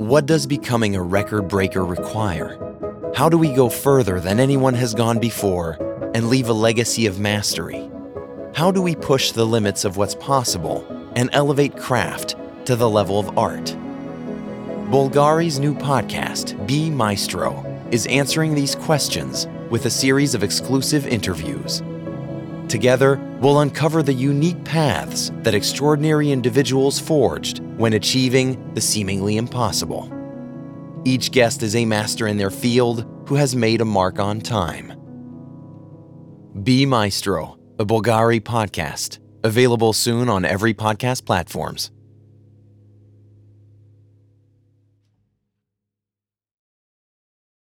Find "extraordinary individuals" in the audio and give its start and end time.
25.54-27.00